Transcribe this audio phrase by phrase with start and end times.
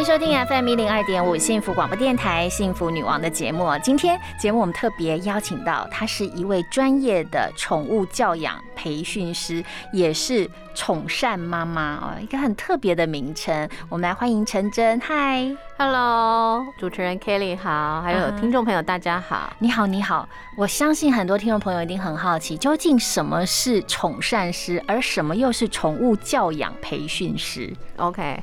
[0.00, 3.70] 迎收听 FM 一零二点五幸福广播电台《幸福女王》的节目。
[3.82, 13.68] 今天节目我们特别邀请到，她是一位专业的宠物教养培训师，也是宠善妈妈哦，一个很特别的名称。
[13.90, 20.26] 我们来欢迎陈真，嗨，Hello，主持人 Kelly 好，还有听众朋友大家好，你好，你好。
[20.56, 28.42] 我相信很多听众朋友一定很好奇，究竟什么是宠善师，而什么又是宠物教养培训师？OK。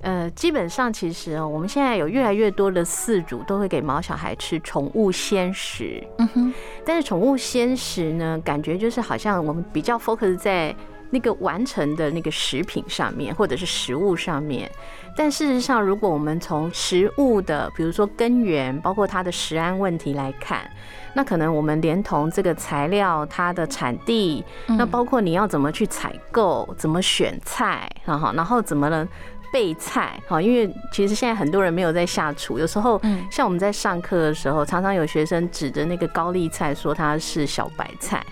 [0.00, 6.06] 呃，基本上其实哦，我们现在有越来越多的饲主都会给毛小孩吃宠物鲜食。
[6.18, 10.74] 嗯哼，但是宠物鲜食呢，感觉就是好像我们比较 focus 在
[11.10, 14.70] 那个完成的那个食品上面，或者是食物上面。
[15.16, 20.70] 但事实上，如果我们从食物的，比如说根源，包括它的食安问题来看，
[21.12, 29.08] 那可能我们连同这个材料、它的产地，那包括你要怎么去采购、怎么选菜，然后然后怎么呢？
[29.52, 38.24] 备菜，哈，因为其实现在很多人没有在下厨，有时候，像我们在上课的时候，常常有学生指着那个高丽菜说它是小白菜，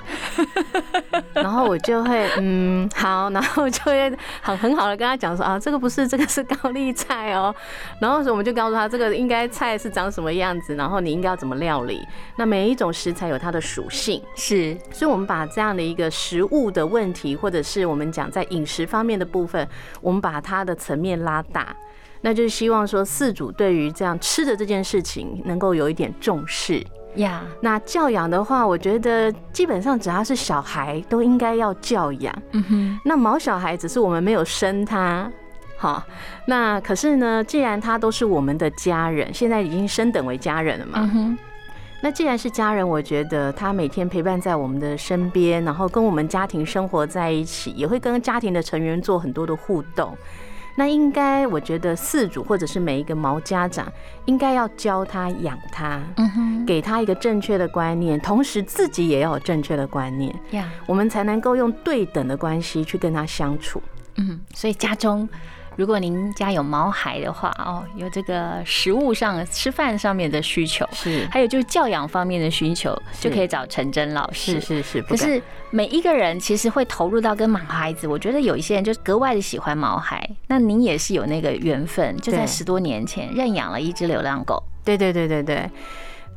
[1.33, 7.55] 然后我就会，嗯，好，然后就会很很好的跟他讲说啊，这个不是，这个是高丽菜哦，
[8.01, 12.07] 然后所以我们就告诉他，这个应该菜是长什么样子，然后你应该要怎么料理，
[12.37, 19.67] 那每一种食材有它的属性，是，所以我们把这样的一个食物的问题，或者是我们讲在饮食方面的部分，
[20.01, 21.06] 我们把它的层面。
[21.07, 21.75] 面拉大，
[22.23, 26.85] 那就是希望说四主对于这样吃的这件事情能够有一点重视
[27.17, 27.45] 呀。
[27.61, 32.43] 那教养的话，我觉得基本上只要是小孩都应该要教养。
[32.53, 35.31] 嗯哼，那毛小孩只是我们没有生他，
[35.79, 36.03] 好，
[36.47, 40.99] 那可是呢，既然他都是我们的家人，现在已经升等为家人了嘛。
[41.01, 41.39] 嗯哼，
[42.03, 50.17] 那既然是家人，我觉得他每天陪伴在我们的身边，然后跟我们家庭生活在一起，也会跟家庭的成员做很多的互动。
[50.77, 53.91] 那应该，我觉得饲主或者是每一个毛家长，
[54.27, 63.83] 应该要教他养他，嗯哼，给他一个正确的观念，同时自己也要有正确的观念，呀，我们才能够用对等的关系去跟他相处，
[64.17, 65.29] 嗯，所以家中。
[65.77, 74.61] 如果您家有毛孩的话，哦，有这个食物上、吃饭上面的需求，是，还有就是教养方面的需求，就可以找陈真老师。
[74.61, 75.03] 是是是。
[75.03, 80.29] 可是每一个人其实会投入到跟毛孩子，我觉得有一些人就格外的喜欢毛孩。
[80.49, 84.63] 那您也是有那个缘分，就在十多年前认养了一只流浪狗。
[84.83, 85.71] 对对对对对。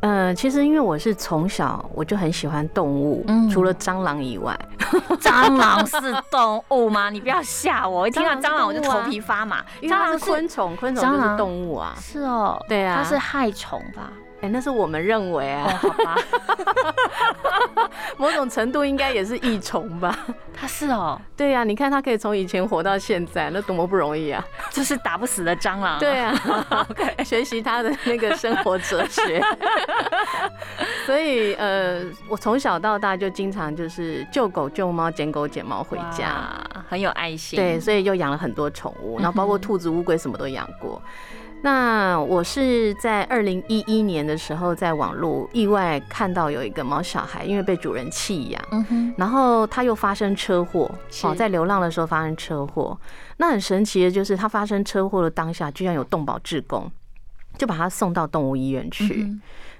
[0.02, 4.58] 嗯，其实因为我是从小我就很喜欢动物，除了蟑螂以外。
[5.20, 6.00] 蟑螂是
[6.32, 7.10] 动物吗？
[7.10, 8.08] 你不要吓我！
[8.08, 9.64] 一听到蟑螂我就头皮发麻。
[9.82, 11.94] 蟑螂是昆虫，昆虫就是动物啊。
[12.00, 14.12] 是哦，对啊，它是害虫吧？
[14.42, 16.16] 哎，那是我们认为啊，好吧，
[18.18, 20.18] 某种程度应该也是益虫吧？
[20.54, 24.46] 它是哦，对呀，你看它可以从以前活到现在，那多么不容易啊！
[24.72, 26.00] 这是打不死的蟑螂。
[26.00, 26.34] 对啊
[27.24, 29.42] 学习它的那个生活哲学。
[31.06, 36.52] 所以呃，我从小到大就经常就是救狗救猫，捡狗捡猫回家，
[36.88, 37.58] 很有爱心。
[37.58, 41.02] 对，所以就养了很多宠物，然后包括兔子、乌龟什么都养过。
[41.62, 50.90] 那我是在二零一一年的时候，在网络意外看到有一个猫小孩，因为被主人弃养，嗯，然后他又发生车祸，
[51.24, 52.98] 哦，在流浪的时候发生车祸。
[53.38, 56.90] 那很神奇的就是，他发生车祸的当下，居然有动保志工，
[57.58, 59.28] 就把他送到动物医院去。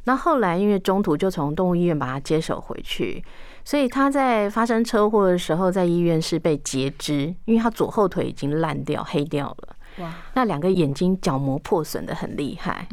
[0.04, 3.24] 那后来因为中途就从动物医院把他接手回去，
[3.64, 9.76] 所以他在发生车祸的时候，在医院是被截肢，因为他左后腿已经烂掉、黑掉了。
[10.34, 12.88] 那两个眼睛角膜破损的很厉害，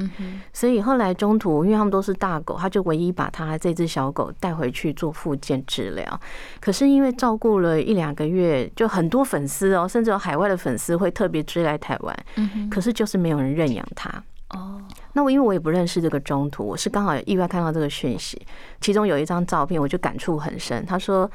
[0.53, 6.21] 所以后来中途，因为他们都是大狗，他就唯一把他这只小狗带回去做复健治疗。
[6.61, 12.17] 可是因为照顾了一两个月，就很多粉丝哦，甚至有海外的粉丝会特别追来台湾，
[12.71, 14.11] 可是就是没有人认养它。
[14.51, 14.81] 哦，
[15.13, 18.41] 那我因为我也不认识这个中途，我是刚好意外看到这个讯息，
[18.81, 20.87] 其中有一张照片，我就感触很深。
[20.87, 21.31] 他说：“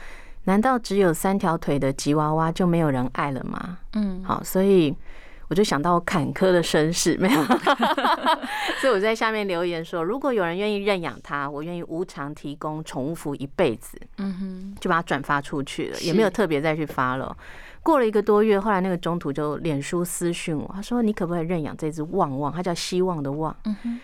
[0.46, 4.96] 难道只有三条腿的吉娃娃就没有人爱了吗？”嗯，好，所以。
[5.52, 7.44] 我就想到坎坷的身世，没有，
[8.80, 14.00] 所以我在下面留言说，如果有人愿意认养它，我愿意无偿提供宠物服一辈子。
[14.18, 17.36] 嗯哼，就把它转发出去了，也没有特别再去发了。
[17.84, 22.50] 过了一个多月，后来那个中途就脸书私讯我，他说你可不可以认养这只旺旺？
[22.54, 23.54] 它叫希望的旺。
[23.66, 24.00] 嗯哼，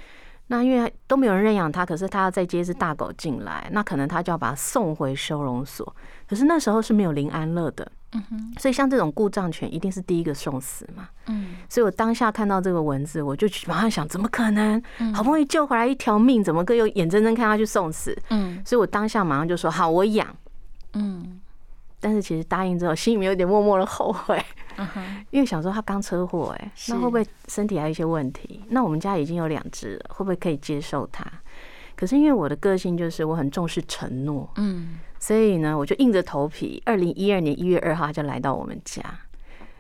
[0.48, 5.96] 那因为都没有人认养它，可是他要再接一只大狗进来，那可能他就要把它送回收容所。
[6.28, 11.10] 可是那时候是没有林安乐的，嗯哼，所以像这种故障犬一定是第一个送死嘛。
[11.28, 14.82] 嗯，所以我当下看到这个文字，我就马上想，怎么可能？
[15.00, 18.18] 嗯好不容易救回来一条命，怎么个又眼睁睁看它去送死？
[18.30, 20.28] 嗯所以我当下马上就说好，我养。
[20.94, 21.40] 嗯
[22.00, 24.40] 但是其实答应之后，心里面有点默默的后悔，
[24.78, 28.62] 嗯哼，因为想说他刚车祸，哎，那会不会身体还有一些问题？
[28.70, 31.26] 那我们家已经有两只了，会不会可以接受它？
[31.96, 39.02] 可是因为我的个性就是我很重视承诺，嗯所以呢，我就硬着头皮，二零一二年一月二号他就来到我们家，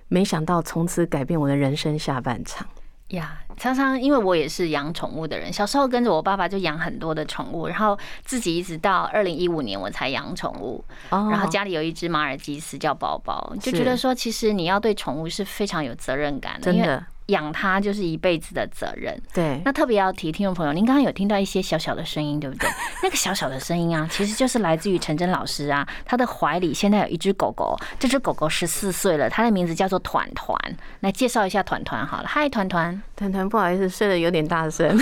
[0.07, 2.67] 没想到从此改变我的人生下半场。
[3.09, 11.29] 呀，常常因为我也是养宠物的人，小时候跟着我爸爸就养很多的宠物，然后自己一直到二零一五年我才养宠物，哦。
[11.31, 19.19] 然后家里有一只马尔济斯叫宝宝，就是觉得说其实你要对宠物是非常有责任感的，真的养它就是一辈子的责任。
[19.33, 22.69] 对，那特别要提听众朋友，您刚刚有听到一些小小的声音，对不对？
[23.03, 30.57] 那个小小的声音啊，其实就是来自于陈真老师啊，他的怀里现在有一只狗狗，这只狗狗十四岁了，它的名字叫做团团。
[31.01, 34.97] 来介绍一下团团好了，嗨，团团，团团不好意思，睡得有点大声。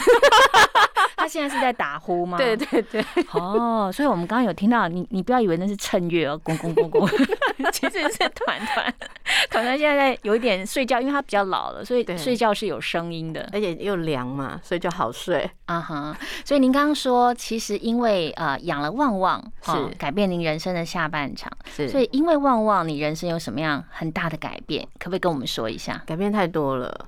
[1.25, 2.38] 它现在是在打呼吗？
[2.38, 7.07] 对对对，哦，所以我们刚刚有听到你，你不要以为那是趁月哦，公公公公，
[7.74, 8.94] 其实是团团。
[9.50, 13.50] 团团现在在有一点睡觉，因为他比较老了，所以对睡觉是有声音的。
[13.51, 15.50] 而且又凉嘛，所以就好睡。
[15.66, 21.51] 啊哈，所以您刚刚说，其实因为呃养了旺旺，哦是改变您人生的下半场。
[21.66, 24.88] 是，所以因为旺旺，你人生有什么样很大的改变？
[25.00, 26.04] 可不可以跟我们说一下？
[26.06, 27.07] 改变太多了。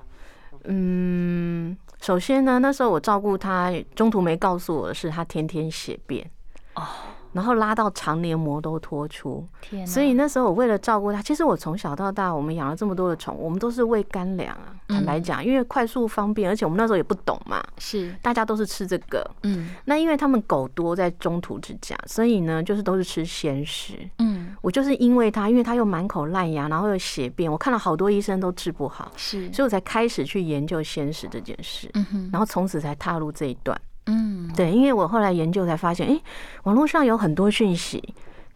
[0.64, 6.30] 嗯，首先呢，那时候我照顾他，中途没告诉我的是他天天血便。
[6.74, 6.82] 哦，
[7.32, 9.46] 然后拉到肠黏膜都脱出。
[9.60, 14.74] 天哪，所以那时候我为了照顾它，其实我从小到大，我们养了这么多的宠物，我们都是喂干粮啊。
[14.88, 19.28] 坦白讲，因为快速方便，而且我们那时候也不懂嘛，是大家都是吃这个。
[19.42, 23.94] 嗯那因为他们狗多在中途之家，所以呢，就是都是吃鲜食。
[24.18, 31.90] 嗯我就是因为它，因为它又满口烂牙，然后又血便，我看了好多医生都治不好，是，所以我才开始去研究鲜食这件事。
[31.94, 33.78] 嗯哼然后从此才踏入这一段。
[34.08, 34.50] 嗯。
[34.56, 36.20] 对，因为我后来研究才发现，哎，
[36.64, 38.02] 网络上有很多讯息，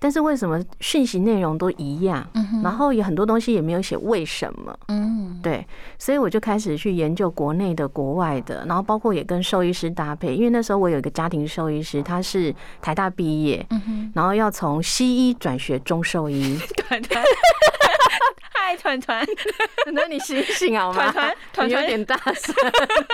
[0.02, 2.28] 但是为什么讯息内容都一样？
[2.34, 4.76] 嗯然后有很多东西也没有写为什么。
[4.88, 5.64] 嗯对，
[5.99, 13.64] 所以我就开始去研究国内的、国外的，然后包括也跟兽医师搭配，因为那时候我有一个家庭兽医师，他是台大毕业，
[14.14, 16.58] 然后要从西医转学中兽医。
[16.76, 17.25] 团团，
[18.55, 19.25] 嗨，团团，
[19.93, 21.10] 那你醒醒好吗？
[21.10, 22.55] 团团团团你有点大声。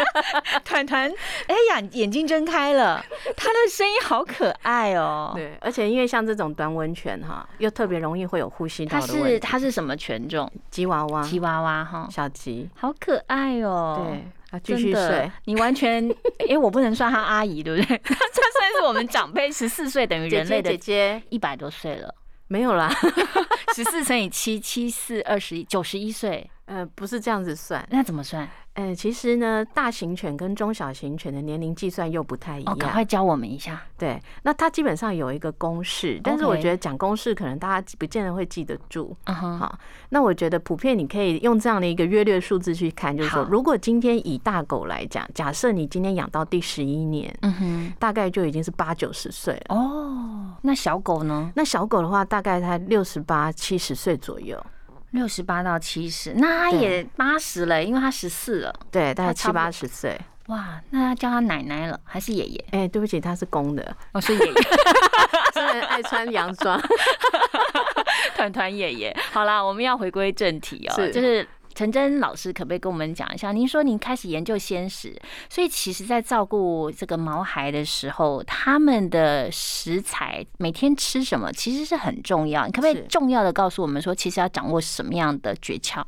[0.65, 1.11] 团团，
[1.47, 3.03] 哎呀，眼睛睁开了，
[3.37, 5.33] 他的声音好可爱哦。
[5.35, 9.39] 对，而且因为像这种短吻犬哈，又特别容易会有呼吸它是道的问题。
[9.41, 10.51] 它是什么犬种？
[10.71, 14.07] 吉娃娃，吉娃娃哈，小吉，好可爱哦。
[14.09, 16.03] 对，啊，继真的续睡。，你完全，
[16.49, 17.99] 因为我不能算她阿姨，对不对？
[18.05, 22.15] 她算是我们长辈，十四岁等于人类姐的姐一百多岁了，
[22.47, 22.91] 没有啦，
[23.75, 27.85] 十四乘以七，七四二十一，九十一岁，呃，不是这样子算。
[27.91, 28.47] 那怎么算？
[28.75, 32.93] 呃，其实呢，大型犬跟中小型犬的年龄计算又不太一哦，赶样。
[32.93, 33.83] 快教我们一下。
[33.97, 39.17] 对，那它基本上有一个公式，但是我觉得讲公式可能大家不见得会记得住。
[39.25, 39.79] 嗯哼，好，
[40.11, 49.75] 那我觉得普遍你可以用这样的一个约略数字去看，就是说，如果今天以大狗来讲，假设你今天养到第十一年，嗯哼，大概就已经是八九十岁了。
[49.75, 51.51] 哦，那小狗呢？
[51.57, 54.65] 那小狗的话，大概它六十八、七十岁左右，
[55.11, 58.75] 六十八到七十，那他也八十了，因为他十四了。
[58.91, 60.19] 对，大概七八十岁。
[60.47, 62.65] 哇，那他叫他奶奶了，还是爷爷？
[62.71, 64.53] 哎、对不起，他是公的，哦，是爷爷，
[65.53, 66.81] 虽然爱穿洋装。
[68.37, 69.17] 团团爷爷。
[69.33, 71.47] 好啦，我们要回归正题哦，喔就是。
[71.79, 73.53] 陈真老师可不可以跟我们讲一下？
[73.53, 75.17] 您说您开始研究鲜食，
[75.49, 82.67] 所以其实，在照顾这个毛孩的时候，他们的食材每天吃什么，其实是很重要。
[82.67, 86.03] 你可不可以重要的告诉我们说，其实要掌握什么样的诀窍？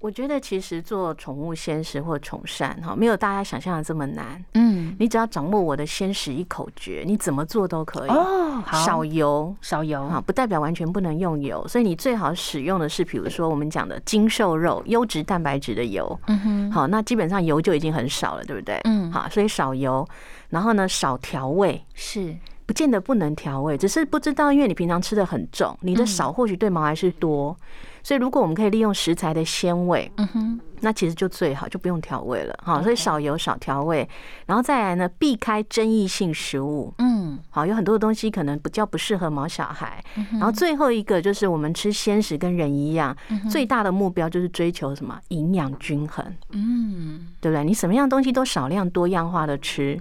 [0.00, 4.44] 我觉得其实做宠物鲜食或宠善哈，没有大家想象的这么难。
[4.52, 8.10] 嗯，你只要掌握我的鲜食一口诀，你怎么做都可以。
[8.10, 16.20] 哦，好，少油少油哈，不代表完全不能用油，所以你最好使用的是，比如说我们讲的精瘦肉、优质蛋白质的油。
[16.26, 18.78] 嗯哼，好，那基本上油就已经很少了，对不对？
[18.84, 20.06] 嗯好，所以少油，
[20.50, 27.56] 然后呢少调味，是，不见得不能调味，只是不知道，因为你平常吃的很重，你的少或许对毛孩是多，
[28.02, 32.82] 所以如果我们可以利用食材的鲜味，嗯哼，那其实就最好，就不用调味了哈。
[32.82, 34.08] 所以少油少调味，
[34.46, 36.92] 然后再来呢，避开争议性食物。
[36.98, 40.02] 嗯，好，有很多东西可能比较不适合毛小孩。
[40.32, 43.14] 然后最后一个就是我们吃鲜食跟人一样，
[43.50, 46.24] 最大的目标就是追求什么营养均衡。
[46.50, 47.64] 嗯，对不对？
[47.64, 49.98] 你什么样东西都少量多样化的吃，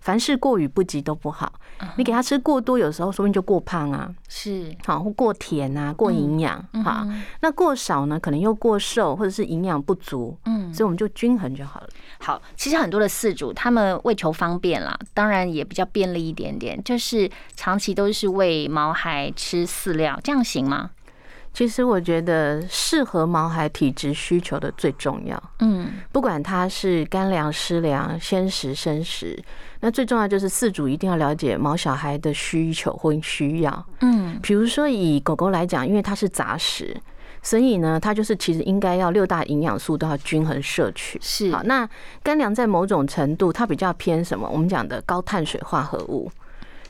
[0.00, 1.52] 凡事过与不及都不好。
[1.96, 7.06] 你给他吃过多，有时候说不定就过胖啊，是，好，或过甜啊，过营养，哈。
[7.40, 10.36] 那过少呢，可能又过瘦，或者是营养不足。
[10.44, 11.88] 嗯，所以我们就均衡就好了。
[12.18, 20.90] 好，其实很多的饲主他们为求方便啦，当然也比较便利一点点，就是长期都是喂毛孩吃饲料，这样行吗？
[21.52, 29.38] 其实我觉得适合毛孩体质需求的最重要，嗯，不管它是干粮、湿粮、鲜食、生食，
[29.80, 33.86] 那最重要就是饲主一定要了解毛小孩的需求或需要。
[34.00, 36.96] 嗯，比如说以狗狗来讲，因为它是杂食，
[37.42, 41.18] 所以呢，它就是其实应该要六大营养素都要均衡摄取。
[41.20, 41.86] 是好，那
[42.22, 44.48] 干粮在某种程度它比较偏什么？
[44.48, 46.30] 我们讲的高碳水化合物。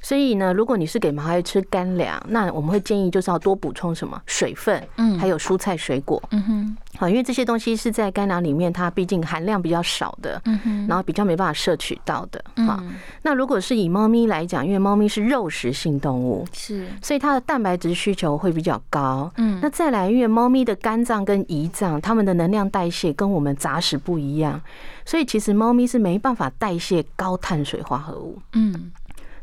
[0.00, 5.18] 所以呢，如果你是给毛孩吃干粮，那我们会建议就是要多补充什么水分，嗯。
[5.18, 12.78] 还有蔬菜水果，嗯哼，好，因为这些东西是在干粮里面，它毕竟含量比较少的，嗯哼，然后比较没办法摄取到的，哈。
[12.80, 19.30] 嗯，那如果是以猫咪来讲，因为猫咪是肉食性动物，是，所以它的蛋白质需求会比较高。
[19.36, 19.58] 嗯。
[19.60, 24.58] 那再来，因为猫咪的肝脏跟胰脏，它们的能量代谢跟我们杂食不一样，
[25.04, 28.38] 所以其实猫咪是没办法代谢高碳水化合物。
[28.54, 28.90] 嗯，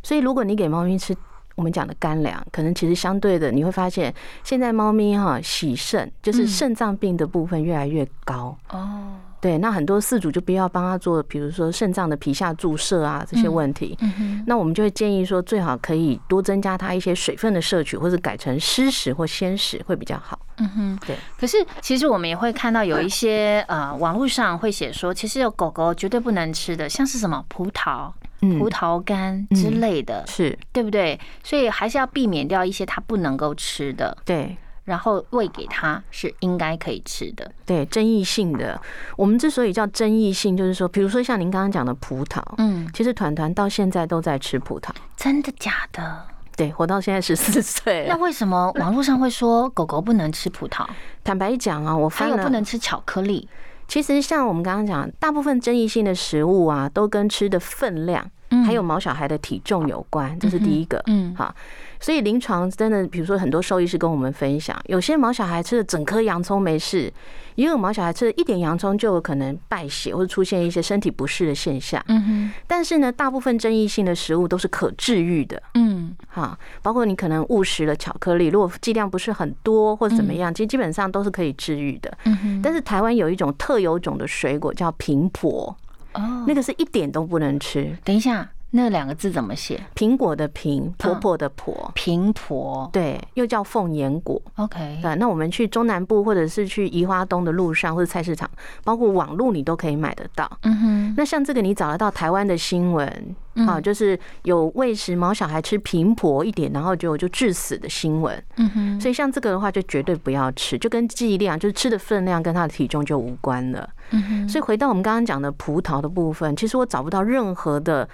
[0.07, 1.13] 所以如果你给猫咪吃
[1.55, 8.57] 我们讲的干粮，可能其实相对的你会发现，现在猫咪哈洗肾，就是嗯肾脏病的部分越来越高。
[8.69, 13.97] 哦，对，那很多饲主就不要帮他做，比如说肾脏的皮下注射啊这些问题。
[13.99, 20.39] 嗯哼，那我们就会建议说，最好可以多增加它一些水分的摄取，或者改成湿食或鲜食会比较好。
[20.59, 21.17] 嗯哼，对。
[21.37, 31.19] 可是其实我们也会看到有一些呃网络上会写说，其实有狗狗绝对不能吃的，像是什么葡萄、嗯葡萄干之类的，是对不对？
[31.43, 37.51] 所以还是要避免掉一些它不能够吃的，对然后喂给它是应该可以吃的。
[37.65, 38.79] 对争议性的。
[39.17, 46.25] 我们之所以叫争议性，就是说，比如说像您刚刚讲的葡萄，嗯，其实团团到现在都在吃葡萄，真的假的？
[46.55, 48.05] 对，活到现在十四岁。
[48.07, 50.87] 那为什么网络上会说狗狗不能吃葡萄，
[51.23, 53.47] 坦白讲啊，我还有不能吃巧克力？
[53.87, 58.65] 其实像我们刚刚讲，大部分争议性的食物啊，都跟吃的分量，嗯。
[58.65, 61.01] 还有毛小孩的体重有关，这是第一个。
[61.07, 61.33] 嗯。
[61.35, 61.55] 好，
[61.99, 67.11] 所以临床真的，比如说很多兽医师跟我们分享，有些毛小孩吃了整颗洋葱没事，
[67.55, 72.03] 也有毛小孩吃了一点洋葱就有可能败血或者出现一些身体不适的现象。
[72.07, 75.61] 嗯哼，但是呢，大部分争议性的食物都是可治愈的。
[75.73, 82.15] 嗯哈，包括你可能误食了巧克力，如果剂量不是很多或者怎么样，其实基本上都是可以治愈的。
[82.25, 85.75] 嗯哼，但是台湾有一种特有种的水果叫苹果，
[86.13, 87.97] 哦，那个是一点都不能吃。
[88.03, 89.81] 等一下，那两个字怎么写？
[89.95, 92.89] 苹果的苹，婆婆的婆，平婆。
[92.91, 94.41] 对，又叫凤眼果。
[94.55, 98.49] OK，对，那我们去中南部或者是去宜花东的路上或者菜市场，
[98.83, 100.49] 包括网络你都可以买得到。
[100.63, 103.07] 嗯哼，那像这个你找得到台湾的新闻
[103.55, 108.43] 啊，嗯就是有喂食毛小孩吃苹婆一点，然后就就致死的新闻。
[108.57, 113.89] 嗯哼，所以像这个的话，就绝对不要吃，就跟剂量，就是吃的分量跟它的体重就无关了。
[114.11, 118.07] 嗯哼，所以回到我们刚刚讲的葡萄的部分，其实我找不到任何的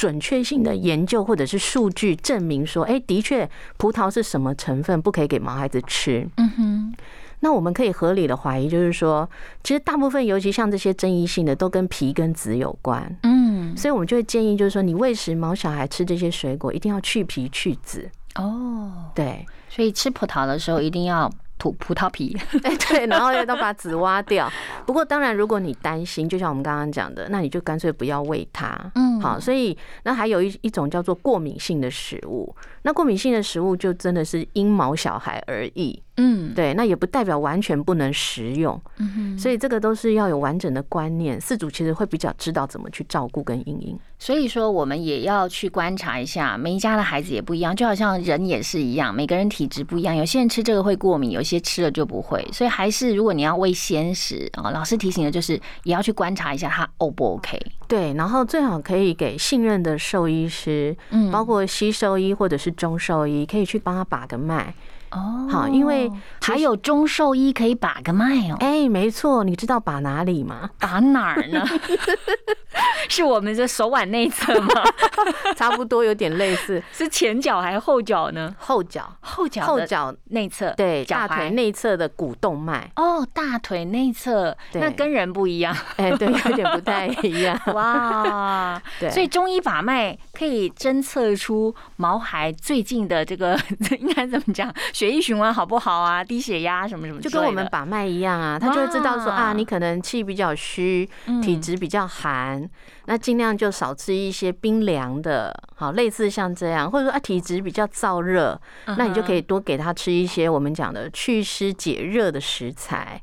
[0.00, 6.26] 准确性的研究或者是数据证明说，哎，的确葡萄是什么成分不可以给毛孩子吃。
[6.38, 6.94] 嗯哼，
[7.40, 9.28] 那我们可以合理的怀疑，就是说，
[9.62, 13.14] 其实大部分，尤其像这些争议性的，都跟皮跟籽有关。
[13.24, 18.10] 嗯，所以我们就会建议，就是说，你喂食毛小孩吃这些水果，一定要去皮去籽。
[18.36, 22.34] 哦，对，所以吃葡萄的时候一定要吐葡萄皮。
[22.62, 24.50] 哎 对， 然后要把籽挖掉。
[24.86, 28.74] 不过当然，如果你担心，就像我们刚刚讲的，那你就干脆不要喂它。
[28.94, 32.54] 嗯好，所以那还有一一种叫做过敏性的食物。
[32.82, 38.80] 那过敏性的食物就真的是因毛小孩而异，嗯，对，那也不代表完全不能食用。
[38.96, 43.98] 嗯哼，所以这个都是要有完整的观念，饲主其实会比较知道怎么去照顾跟应应。
[44.18, 52.46] 所以说我们也要去观察一下，每一家的孩子也不一样，就好像人也是一样，每个人体质不一样，有些人吃这个会过敏，有些吃了就不会。
[52.50, 57.60] 所以还是如果你要喂鲜食啊，老师提醒的就是也要去观察一下它 O 不 OK。
[57.86, 64.74] 对，然后最好可以给信任的兽医师，嗯包括西兽医或者是中兽医，可以去帮他把个脉。
[65.10, 70.70] 哦，好因为还有中兽医可以把个脉哦，哎，没错，你知道把哪里吗？
[70.78, 71.64] 把哪儿呢？
[73.08, 74.68] 是我们的手腕内侧吗？
[75.56, 78.54] 差不多有点类似是前脚还是后脚呢？
[78.58, 87.60] 后脚，后脚的后脚内侧，对，大腿内侧的股动脉，哦，大腿内侧，那跟人不一样哎，对，有点不太一样。
[87.74, 88.80] 哇。
[89.00, 93.58] 对，所以中医把脉可以侦测出毛孩最近的这个
[93.98, 101.08] 应该怎么讲，血液循环好不好啊，低血压什么什么就跟我们把脉一样啊，他就会知道说啊，你可能气比较虚，
[101.42, 102.68] 体嗯质比较寒，
[103.06, 108.60] 那尽量就少吃一些冰凉的，好，类似像这样，或者说啊体质比较燥热，
[108.98, 113.18] 那你就可以多给他吃一些我们讲的祛湿解热的食材，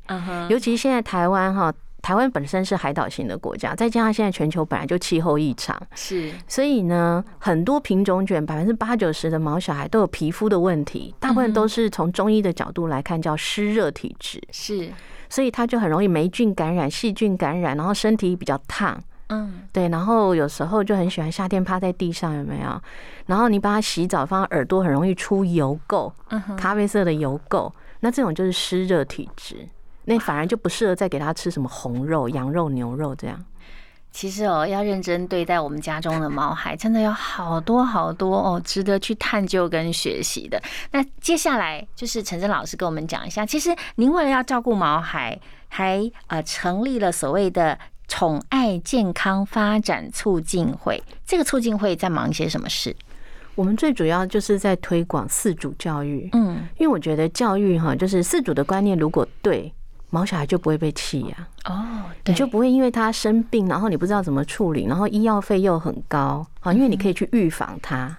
[0.48, 1.72] 尤其现在台湾哈。
[2.08, 6.32] 台湾本身是海岛型的国家，再加上现在全球本来就气候异常，是。
[6.46, 14.42] 所以呢，很多品种犬百分之八九十的毛小孩都有皮肤的问题，大部分都是从中医的角度来看叫湿热体质。
[14.50, 14.90] 是，
[15.28, 22.80] 所以它就很容易霉菌感染、细菌感染，然后身体比较烫，嗯，对，然后有时候就很喜欢夏天趴在地上，有没有？
[23.26, 26.10] 然后你把它洗澡，放耳朵很容易出油垢，
[26.56, 29.68] 咖啡色的油垢，那这种就是湿热体质，
[30.08, 33.44] 那反而就不适合再给他吃什么红肉、羊肉、牛肉这样。
[34.10, 40.60] 其实哦，要认真对待我们家中的毛孩，真的有好多好多哦，值得去探究跟学习的。
[40.92, 45.38] 那接下来就是陈真老师跟我们讲一下，其实您为了要照顾毛孩，
[45.68, 51.00] 还呃成立了所谓的宠爱健康发展促进会。
[51.26, 52.96] 这个促进会在忙一些什么事？
[53.54, 59.72] 我们最主要就是在推广四主教育，嗯，因为我觉得教育哈，就是四主的观念如果对，
[60.10, 61.32] 毛小孩就不会被弃养。
[61.64, 68.16] 哦，你就不会因为他生病，然后你不知道怎么处理，然后医药费又很高啊，因为你可以去预防他。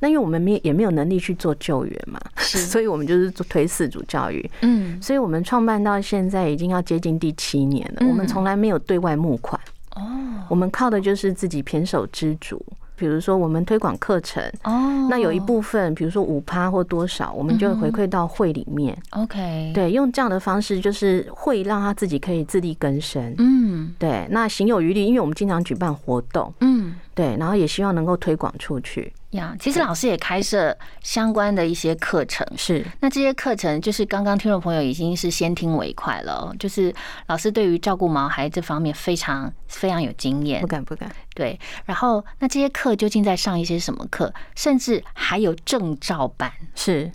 [0.00, 4.48] 那因为我们没也没有能力去做救援嘛， 所以我们就是做推四主教育。
[4.60, 9.60] 嗯，所以我们创办到现在已经要接近第七年了，嗯我们从来没有对外募款，
[9.96, 10.02] 哦
[10.48, 12.64] 我们靠的就是自己胼手知足。
[12.98, 18.96] 比如说我们推广课程，哦，那有一部分，比如说五趴或多少，我们就会回馈到会里面。
[19.10, 23.34] OK，，对，用这样的方式，就是会让他自己可以自力更生。
[23.38, 26.96] 嗯对，那行有余力，因为我们经常举办活动，嗯。
[27.14, 29.12] 对，然后也希望能够推广出去。
[29.30, 36.94] 呀，其实老师也开设相关的一些课程，是，那这些课程就是刚刚听众朋友已经是先听为快了哦，就是
[37.26, 40.62] 老师对于照顾毛孩这方面非常非常有经验。
[40.62, 41.12] 不，敢不敢。
[41.34, 41.60] 对。
[41.84, 47.12] 然后那这些课究竟在上一些什么课，甚至还有证照班，是，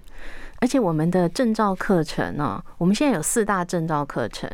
[0.59, 4.47] 而且我们的证照课程呢、我们现在有四大证照课程，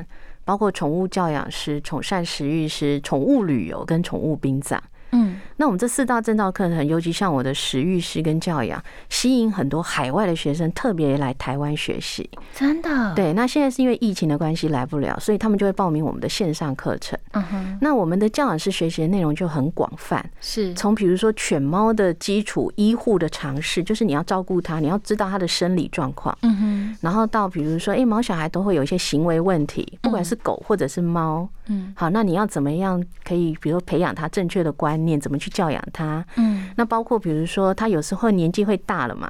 [0.45, 4.81] 包括宠物教养师、宠善食育师、宠物旅游跟宠物殡葬。
[5.11, 12.29] 嗯，那我们这四大证照课程，尤其像我的食育师跟教养，吸引很多海外的学生特别来台湾学习。
[12.55, 17.19] 真的，，对，那现在是因为疫情的关系来不了，所以他们就会报名我们的线上课程。
[17.33, 36.23] 嗯哼，那我们的教养师学习的内容就很广泛，是，从比如说犬猫的基础医护的常识，就是你要照顾它，你要知道它的生理状况，嗯哼，然后到比如说，诶，毛小孩都会有一些行为问题，不管是狗或者是猫，嗯好，那你要怎么样可以，比如说培养它正确的观念，怎么去教养他？
[36.37, 39.29] 嗯那包括比如说，他有时候年纪会大了嘛，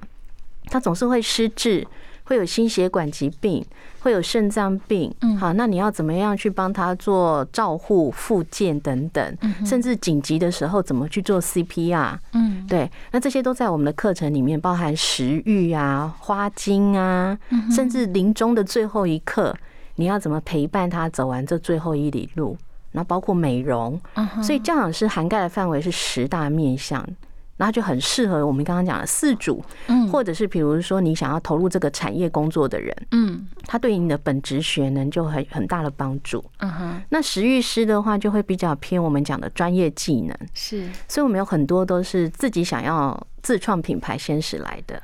[0.66, 1.88] 他总是会失智。
[2.26, 3.66] 会有心血管疾病，
[4.02, 12.16] 会有肾脏病，嗯好，那你要怎么样去帮他做照护、复健等等，甚至紧急的时候怎么去做 CPR？
[12.34, 19.56] 嗯对，那这些都在我们的课程里面，包含食欲啊、花精啊，嗯甚至临终的最后一刻，
[19.96, 22.56] 你要怎么陪伴他走完这最后一里路？
[22.91, 23.99] 然后包括美容，
[24.43, 27.08] 所以教养师涵盖的范围是十大面向，
[27.58, 36.43] 然后就很适合我们刚刚讲的四组，嗯或者是比如说你想要投入这个产业工作的人，嗯他对你的本职学能就很很大的帮助。
[36.60, 45.02] 嗯哼，那食育师的话，就会比较偏我们讲的专业技能，是所以我们有很多都是自己想要自创品牌先使来的。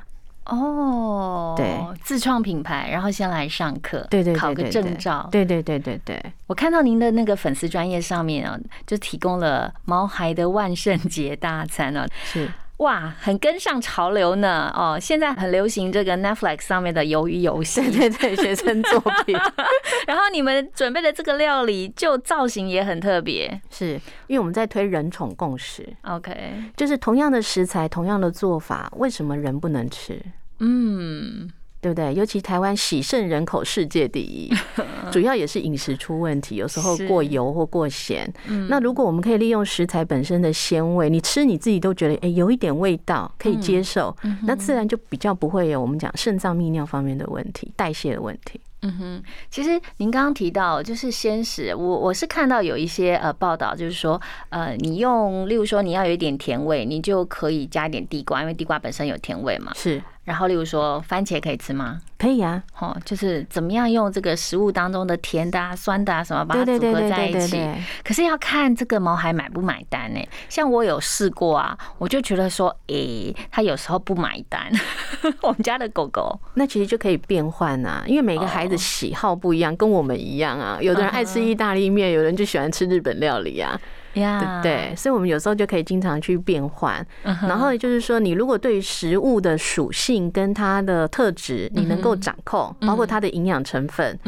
[0.48, 14.70] 哦，对，自创品牌，然后先来上课，对对对考个证照，对对对对对，我看到您的那个粉丝专业上面啊，就提供了毛孩的万圣节大餐啊，是哇，很跟上潮流呢。
[14.76, 14.98] 哦！
[15.00, 19.34] 现在很流行这个 Netflix 上面的鱿鱼游戏， 对对对，学生作品。
[20.06, 23.60] 然后你们准备的这个料理就造型也很特别。
[23.70, 23.92] 是
[24.26, 26.34] 因为我们在推人宠共识，，OK，
[26.76, 30.20] 就是同样的食材、同样的做法，为什么人不能吃？
[30.58, 32.12] 嗯，对不对？
[32.14, 34.50] 尤其台湾喜盛人口世界第一，
[35.12, 38.32] 主要也是饮食出问题，有时候过油或过咸。
[38.48, 48.60] 嗯那如果我们可以利用食材本身的鲜味，你吃你自己都觉得哎、有一点味道可以接受，嗯那自然就比较不会有我们讲肾脏泌尿方面的问题、代谢的问题。
[48.82, 59.72] 嗯哼，其实您刚刚提到就是鲜食，我我是看到有一些呃报道，就是说呃，你用例如说你要有一点甜味，你就可以加一点地瓜，因为地瓜本身有甜味嘛。
[59.74, 62.02] 是然后例如说番茄可以吃吗？
[62.18, 67.64] 可以啊，哦，就是怎么样用这个食物当中的甜的啊、酸的啊什么，把它组合在一起。
[68.02, 70.20] 可是要看这个毛孩买不买单呢？
[70.48, 74.68] 像我有试过啊，我就觉得说，诶、他有时候不买单。
[75.42, 80.78] 我们家的狗狗，那其实就可以变换啊，因为每个孩子喜好不一样，跟我们一样啊。
[80.80, 83.80] 有的人爱吃意大利面，有人就喜欢吃日本料理啊。
[84.16, 87.04] 呀对对，所以我们有时候就可以经常去变换。
[87.22, 94.18] 然后就是说，你如果对食物的属性跟它的特质你能够掌控，包括它的营养成分，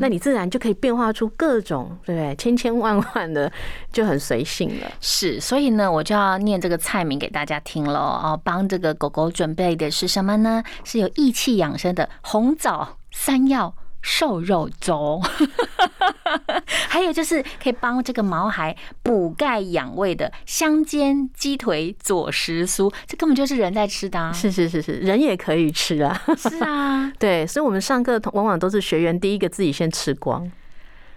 [0.00, 3.50] 那你自然就可以变化出各种对不对千千万万的，
[3.92, 4.90] 就很随性了。
[5.00, 7.98] 是，所以呢，我就要念这个菜名给大家听喽。
[7.98, 10.62] 哦，帮这个狗狗准备的是什么呢？
[10.84, 13.74] 是有益气养生的红枣山药。
[14.02, 15.20] 瘦肉粥，
[16.88, 24.32] 还有就是可以帮这个毛孩补钙养胃的香煎鸡腿佐食酥，这根本就是人在吃的、啊。
[24.32, 26.22] 是是是是，人也可以吃啊。
[26.36, 30.50] 是啊， 对，所以我们上课往往都是学员第一个自己先吃光。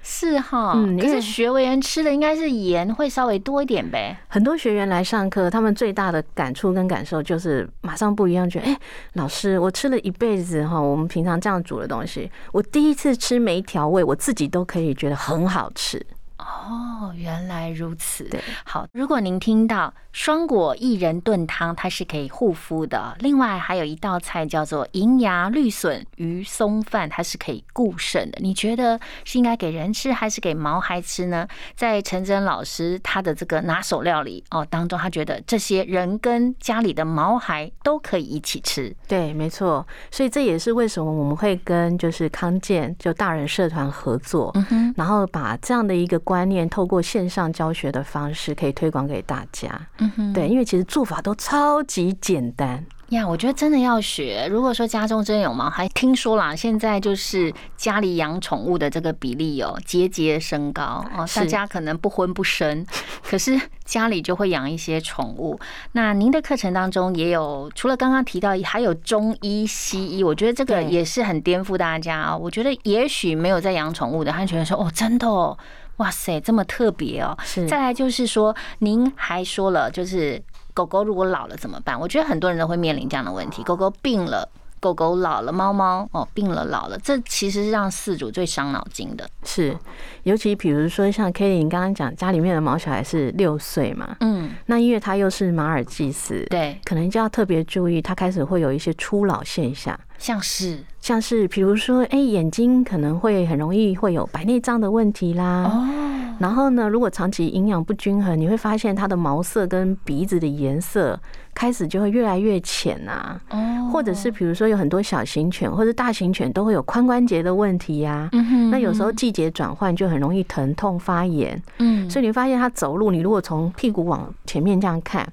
[0.02, 0.76] 是哈。
[1.00, 4.18] 可是学为人吃的应该是盐会稍微多一点呗。
[4.28, 8.78] 很多学员来上课，他们最大的感触跟感受就是马上不一样，觉得哎、
[9.14, 16.06] 老师，我吃了一辈子哈，我们平常这样煮的东西，我第一次吃没调味，我自己都可以觉得很好吃。
[16.42, 18.24] 哦，原来如此。
[18.26, 23.16] 对，好，如果您听到双果薏仁炖汤，它是可以护肤的。
[23.20, 28.40] 另外还有一道菜叫做银芽绿笋鱼松饭，它是可以固肾的。
[28.42, 31.48] 你觉得是应该给人吃还是给毛孩吃呢？
[31.76, 38.96] 在陈真老师他的这个拿手料理哦当中，他觉得这些人跟家里的毛孩都可以一起吃。
[39.08, 49.70] 对，没错，所以这也是为什么我们会跟就是康健就大人社团合作，嗯哼，然后把这样的一个观念透过线上教学的方式，可以推广给大家。
[49.98, 52.86] 嗯哼，对，因为其实做法都超级简单。
[53.10, 54.48] 呀，我觉得真的要学。
[54.50, 62.86] 如果说家中真有猫，还，听说啦，现在就是家里养宠物的这个比例哦节节升高哦，大家可能不婚不生，
[63.22, 65.60] 可是家里就会养一些宠物。
[65.92, 72.38] 那您的课程当中也有，除了刚刚提到，还有中医、西医，我觉得这个也是很颠覆大家啊。
[72.38, 75.58] 我觉得也许没有在养宠物的，他觉得说哦，真的哦。
[76.02, 77.38] 哇塞，这么特别哦！
[77.44, 80.42] 是再来就是说，您还说了，就是
[80.74, 81.98] 狗狗如果老了怎么办？
[82.00, 89.30] 我觉得很多人都会面临这样的问题：狗狗病了，狗狗老了，猫猫哦病了老了，这其实是让饲主最伤脑筋的。
[89.44, 89.78] 是，
[90.24, 100.78] 尤其比如说像 k t i e 你刚刚讲家里面的毛小孩是六岁嘛，嗯，那因为他又是马尔济斯，对，可能就要特别注意，他开始会有一些初老现象，像是？
[101.00, 105.64] 像是比如说，哎、眼睛可能会很容易会有白内障的问题啦。
[105.64, 111.20] 哦，然后呢，如果长期营养不均衡，你会发现它的毛色跟鼻子的颜色
[111.56, 113.42] 开始就会越来越浅啊。
[113.50, 125.28] 哦，或者是比如说有很多小型犬或者大型犬都会有髋关节的问题呀、嗯哼那有时候季节转换就很容易疼痛发炎，嗯，所以你会发现它走路，你如果从屁股往前面这样看，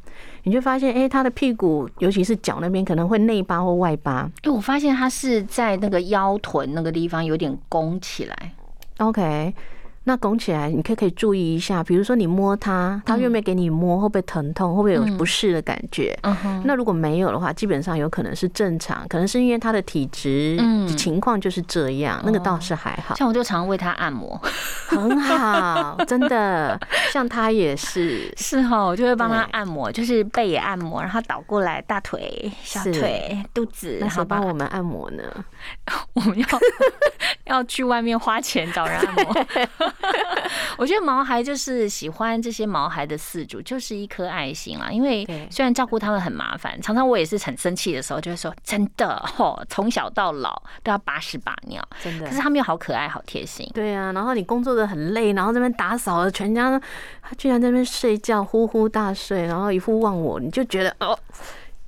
[0.44, 4.31] 你就发现，哎，他的屁股尤其是脚那边可能会内八或外八。
[4.42, 8.53] 哎，我发现他是在那个腰臀那个地方有点弓起来。
[8.98, 9.55] OK，
[10.09, 16.18] 那拱起来，你可以可以注意一下，比如说你摸它，它愿不愿意给你摸，会不会疼痛，会不会有不适的感觉？
[16.64, 24.40] 那如果没有的话，基本上有可能是正常，可能是因为它的体质嗯情况就是这样，那个倒是还好，像我就常为它按摩。
[24.88, 26.81] 很好，真的，
[27.12, 28.33] 像它也是。
[28.38, 35.23] 是哈，我就会帮他按摩，就是背也按摩，然后倒过来大腿、小腿、肚子，那然后帮我们按摩呢？
[36.14, 36.47] 我们要
[37.44, 39.35] 要去外面花钱找人按摩。
[40.79, 44.91] 我觉得毛孩就是喜欢这些毛孩的饲主，就是一颗爱心啦。
[44.91, 53.69] 因为虽然照顾他们很麻烦，常常我也是很生气的时候，就会说真的哦，从小到老都要把屎把尿，真的可是他们又好可爱、好贴心。
[53.75, 56.81] 对啊，然后你工作的很累，然后这边打扫了，全家
[57.23, 61.19] 他居然在那边睡觉，呼呼大睡，然后一副忘我，你就觉得哦，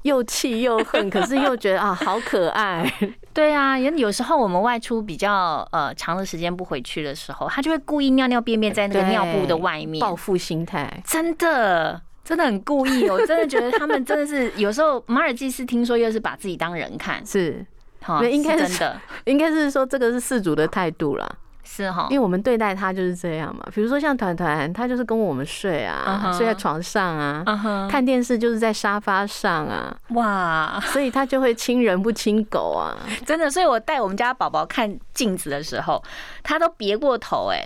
[0.02, 2.92] 又气又恨，可是又觉得啊，好可爱。
[3.32, 11.02] 对啊，有有时候我们外出比较呃长的时间不回去的时候，他就会故意尿尿便便在那个尿布的外面，报复心态。
[11.04, 12.02] 真的。
[12.22, 17.66] 真的很故意哦，我真的觉得他们真的是有时候马尔济斯听说又是把自己当人看，是，
[18.02, 21.28] 哈，对应该是真的应该是说这个是事主的态度啦，
[21.72, 23.64] 是哈因为，我们对待他就是这样嘛。
[23.72, 32.96] 比如说像团团，他就是跟我们睡嗯啊，哼睡在床上啊，看电视就是在沙发上啊，哇，所以他就会亲人不亲狗啊。
[33.24, 36.02] 真的，所以我带我们家宝宝看镜子的时候，
[36.42, 37.62] 他都别过头哎、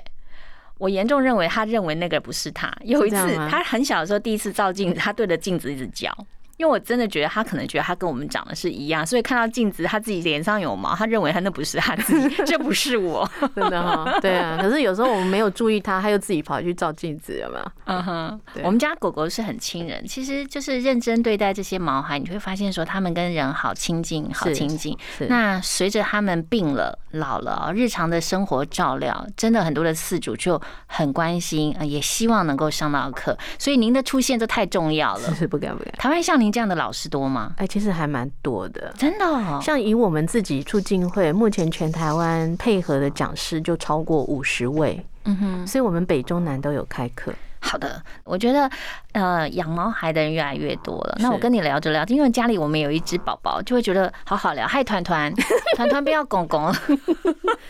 [0.77, 2.71] 我严重认为他认为那个不是他。
[2.83, 6.15] 有一次他很小的时候第一次照镜子，他对着镜子一直叫。
[6.57, 13.29] 因为我真的觉得他可能觉得他跟我们长得是一样，所以看到镜子他自己脸上有毛，他认为他那不是他自己，这不是我。
[13.55, 14.59] 真的哈，对啊。
[14.61, 17.73] 可是有时候我们没有注意他，他又自己跑去照镜子，有没有？
[17.87, 24.97] 嗯哼，对我们家狗狗是很亲人，其实就是认真对待这些毛孩，你会发现说他们跟人好亲近，好亲近。
[25.19, 33.37] 是那随着他们病了、老了，日常的生活照料，真的很多的饲主就很关心，呃也希望能够上到课。
[33.59, 35.35] 所以您的出现这太重要了。
[35.35, 35.93] 是不敢不敢。
[35.99, 37.55] 台湾像您这样的老师多吗？
[37.57, 38.93] 哎，其实还蛮多的。
[38.99, 47.33] 真的、哦，像以我们自己促进会，目前全台湾配合的讲师就超过五十位，嗯哼，所以我们北中南都有开课。
[47.61, 48.71] 好的，我觉得
[49.13, 51.17] 呃，养毛孩的人越来越多了。
[51.19, 54.67] 那我跟你聊着聊着，因为家里我们有一只宝宝，就会觉得好好聊。
[54.67, 55.33] 嗨，团团，
[55.75, 56.75] 团团不要拱拱了。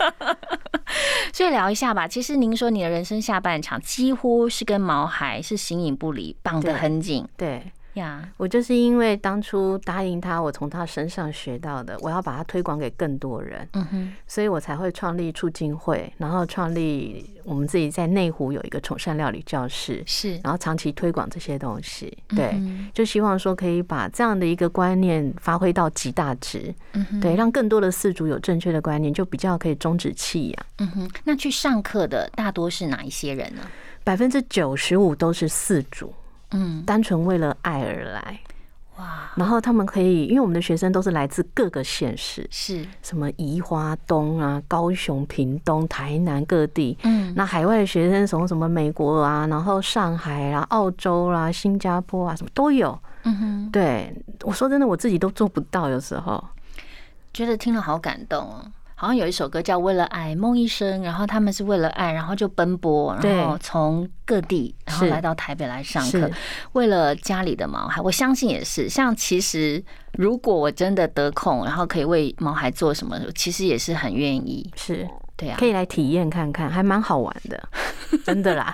[1.31, 2.05] 所以聊一下吧。
[2.05, 8.27] 其实您说你的人生下半场几乎是跟毛孩是形影不离，绑得很紧对呀。
[8.37, 22.17] 我就是因为当初答应他，我从他身上学到的，我要把它推广给更多人，嗯哼，所以我才会创立促进会，然后创立我们自己在内湖有一个宠善料理教室，是，然后长期推广这些东西。
[22.29, 30.65] 对，嗯就希望说可以把这样的一个观念发挥到极大值，嗯哼，对，让更多的四主有正确的观念，就比较可以终止弃养。
[30.79, 31.09] 嗯哼。
[31.23, 33.61] 那去上课的大多是哪一些人呢？
[34.03, 36.13] 百分之九十五都是四主，
[36.55, 38.39] 嗯，单纯为了爱而来。
[38.97, 46.97] 哇，然后他们可以，因为我们的学生都是来自各个县市，是，什么宜花东啊、高雄、屏东、台南各地。
[47.03, 52.97] 嗯，那海外的学生从什么美国啊，然后上海啦、澳洲啦、新加坡啊，什么都有。
[53.23, 56.41] 嗯哼，对我说真的，我自己都做不到，有时候。
[57.33, 58.65] 觉得听了好感动哦。
[58.95, 66.29] 好像有一首歌叫《为了爱梦一生》，然后他们是为了爱，然后就奔波，然后从各地，然后来到台北来上课，
[66.71, 68.01] 为了家里的毛孩。
[68.01, 74.71] 我相信也是，像其实如果我真的得空，然后可以为毛孩做什么，其实也是很愿意。
[74.75, 77.61] 是对啊可，以来体验看看，还蛮好玩的，
[78.23, 78.73] 真的啦。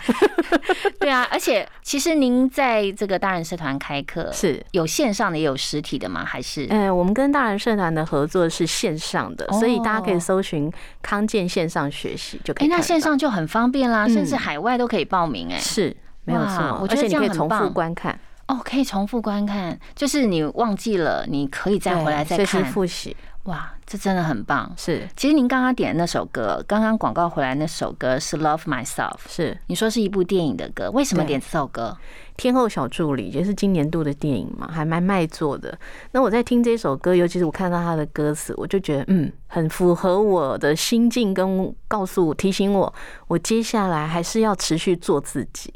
[0.99, 6.23] 对啊，而且其实您在这个大人社团开课，是，有线上的也有实体的吗？
[6.23, 6.67] 还是？
[6.69, 10.71] 呃，我们跟大人社团的合作是线上的，所以大家可以哦搜寻
[11.01, 12.69] 康健线上学习就可哎，以。
[12.69, 15.57] 那线上就很方便啦，嗯甚至海外都可以报名哎。
[15.57, 15.95] 是
[16.25, 22.63] 没有哇错，我觉得这样而且你可以重复观看，哦，可以重复观看，就是你忘记了，你可以再回来再看。
[22.65, 23.17] 复习。
[23.45, 24.71] 哇，这真的很棒。
[24.77, 31.97] 是其实您刚刚点的那首歌，刚刚广告回来那首歌是《Love Myself》，是，你说是一部电影的歌，为什么点这首歌？
[32.37, 35.77] 天后小助理也是今年度的电影嘛，还蛮卖座的。
[36.13, 42.91] 那我在听这首歌，尤其是我看到他的歌词，我就觉得嗯，很符合我的心境，跟告诉我提醒我，
[43.27, 45.73] 我接下来还是要持续做自己。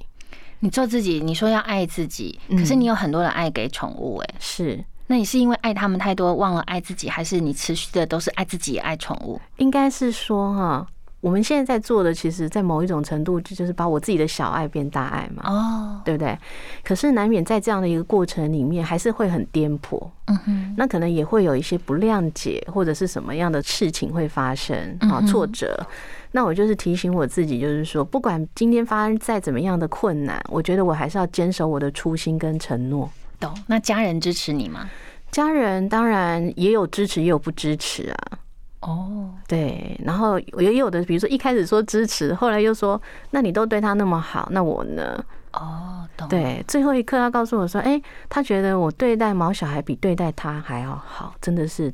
[0.61, 9.39] 你做自己，你说要爱自己，可是嗯你有很多的爱给宠物，哎，是，那你是因为爱他们太多，忘了爱自己，还是你持续的都是爱自己也爱宠物？
[9.57, 10.87] 应该是说哈，
[11.21, 15.43] 我们现在在做的，其实在某一种程度，就是把我自己的小爱变大爱嘛。
[15.45, 16.35] 哦，对不对？
[16.83, 20.01] 可是难免在这样的一个过程里面，还是会很颠簸。
[20.25, 25.85] 嗯哼，那可能也会有一些不谅解，或者是什么样的事情会发生啊，嗯挫折。
[26.31, 33.07] 那我就是提醒我自己，就是说，不管今天发生再怎么样的困难，我觉得我还是要坚守我的初心跟承诺。
[33.39, 33.53] 懂。
[33.67, 34.89] 那家人支持你吗？
[35.31, 38.39] 家人当然也有支持，也有不支持啊。
[38.81, 45.25] 哦，对，然后也有的，比如说一开始说支持，后来又说，那你都对他那么好，那我呢？
[45.53, 51.91] 哦，懂。，对，最后一刻他告诉我说，哎、他觉得我对待毛小孩比对待他还要好，真的是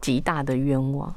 [0.00, 1.14] 极大的冤枉。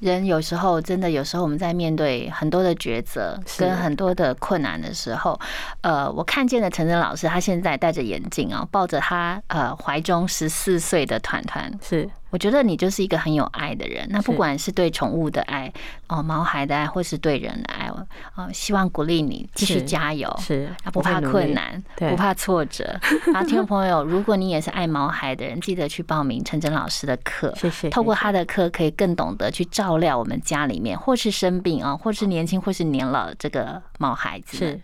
[0.00, 5.38] 人有时候真的，有时候我们在面对很多的抉择跟很多的困难的时候，
[5.82, 14.06] 呃，我看见了陈真老师，他现在戴着眼镜啊，抱着他呃怀中十四岁的团团，是我觉得你就是一个很有爱的人。
[14.10, 15.72] 那不管是对宠物的爱，
[16.08, 20.34] 哦，毛孩的爱，或是对人的爱，哦，希望鼓励你继续加油。
[20.40, 22.98] 是啊，不怕困难，不怕挫折。
[23.32, 27.52] 然后，听众朋友，如果你也是爱毛孩的人，记得去报名陈真老师的课。
[27.56, 27.90] 谢谢。
[27.90, 34.56] 透过他的课，可以更懂得去照料我们家里面，或是生病啊，或是年轻，或是年老的这个毛孩子。
[34.56, 34.80] 是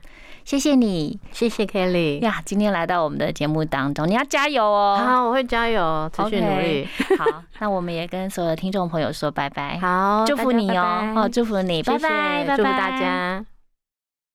[0.46, 2.20] 谢谢你谢谢 Kelly。
[2.20, 4.96] 呀，今天来到我们的节目当中，你要加油哦。
[5.04, 6.88] 好，我会加油，持续努力。
[7.18, 9.76] 好，那我们也跟所有的听众朋友说拜拜。
[9.80, 13.44] 好，祝福你哦，哦，祝福你，拜拜，祝福大家。